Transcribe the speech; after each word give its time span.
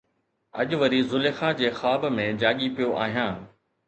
اڄ 0.59 0.69
وري 0.81 1.01
زليخا 1.11 1.49
جي 1.59 1.69
خواب 1.79 2.01
۾ 2.17 2.25
جاڳي 2.41 2.67
پيو 2.75 2.89
آهيان 3.03 3.35